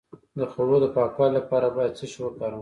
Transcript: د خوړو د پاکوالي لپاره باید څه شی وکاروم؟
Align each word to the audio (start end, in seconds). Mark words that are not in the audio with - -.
د 0.37 0.39
خوړو 0.51 0.77
د 0.81 0.85
پاکوالي 0.95 1.33
لپاره 1.39 1.67
باید 1.75 1.97
څه 1.99 2.05
شی 2.11 2.19
وکاروم؟ 2.21 2.59